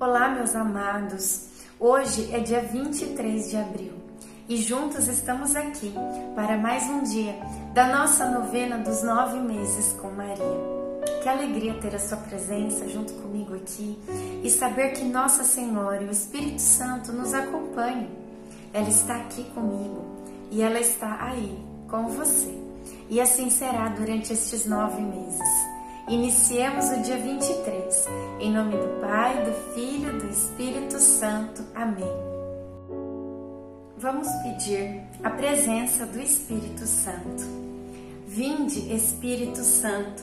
[0.00, 1.48] Olá, meus amados.
[1.78, 3.92] Hoje é dia 23 de abril
[4.48, 5.92] e juntos estamos aqui
[6.34, 7.34] para mais um dia
[7.74, 10.77] da nossa novena dos nove meses com Maria.
[11.22, 13.98] Que alegria ter a sua presença junto comigo aqui
[14.42, 18.08] e saber que Nossa Senhora e o Espírito Santo nos acompanham.
[18.72, 20.04] Ela está aqui comigo
[20.50, 21.58] e ela está aí
[21.88, 22.56] com você.
[23.10, 25.78] E assim será durante estes nove meses.
[26.08, 28.06] Iniciemos o dia 23.
[28.40, 31.62] Em nome do Pai, do Filho, do Espírito Santo.
[31.74, 32.28] Amém.
[33.98, 37.44] Vamos pedir a presença do Espírito Santo.
[38.26, 40.22] Vinde, Espírito Santo,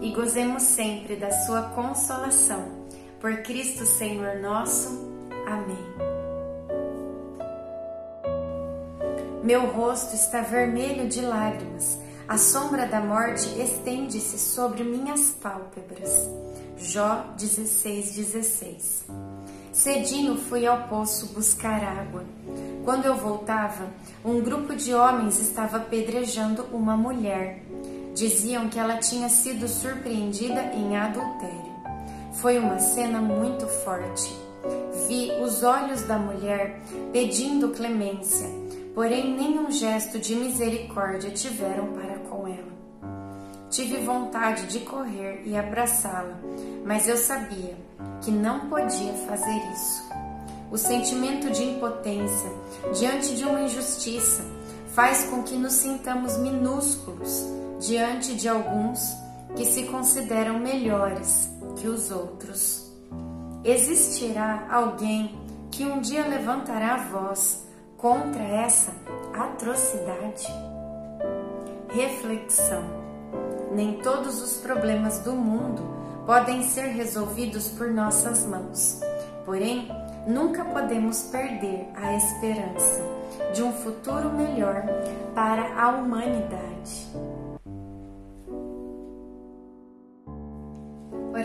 [0.00, 2.86] e gozemos sempre da sua consolação.
[3.20, 5.08] Por Cristo Senhor nosso.
[5.46, 6.08] Amém.
[9.42, 16.28] Meu rosto está vermelho de lágrimas a sombra da morte estende-se sobre minhas pálpebras.
[16.76, 19.06] Jó 16, 16.
[19.72, 22.22] Cedinho fui ao poço buscar água.
[22.84, 23.86] Quando eu voltava,
[24.22, 27.62] um grupo de homens estava apedrejando uma mulher.
[28.18, 31.72] Diziam que ela tinha sido surpreendida em adultério.
[32.32, 34.36] Foi uma cena muito forte.
[35.06, 36.80] Vi os olhos da mulher
[37.12, 38.48] pedindo clemência,
[38.92, 42.18] porém nenhum gesto de misericórdia tiveram para
[43.70, 46.40] Tive vontade de correr e abraçá-la,
[46.84, 47.76] mas eu sabia
[48.20, 50.02] que não podia fazer isso.
[50.72, 52.50] O sentimento de impotência
[52.98, 54.44] diante de uma injustiça
[54.92, 57.46] faz com que nos sintamos minúsculos
[57.78, 59.16] diante de alguns
[59.56, 62.92] que se consideram melhores que os outros.
[63.64, 65.38] Existirá alguém
[65.70, 68.92] que um dia levantará a voz contra essa
[69.34, 70.46] atrocidade?
[71.88, 72.98] Reflexão
[73.72, 75.82] nem todos os problemas do mundo
[76.26, 79.00] podem ser resolvidos por nossas mãos.
[79.44, 79.88] Porém,
[80.26, 83.02] nunca podemos perder a esperança
[83.54, 84.84] de um futuro melhor
[85.34, 87.08] para a humanidade.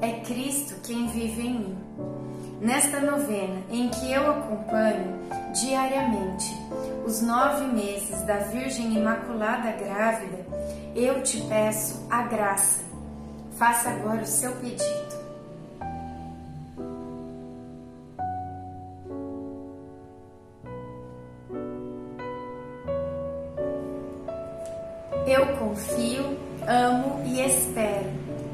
[0.00, 1.78] é Cristo quem vive em mim.
[2.60, 5.18] Nesta novena, em que eu acompanho
[5.60, 6.54] diariamente
[7.06, 10.46] os nove meses da Virgem Imaculada Grávida,
[10.94, 12.82] eu te peço a graça.
[13.56, 15.18] Faça agora o seu pedido.
[25.26, 28.27] Eu confio, amo e espero,